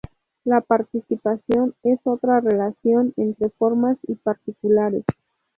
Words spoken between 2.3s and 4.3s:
relación entre "formas" y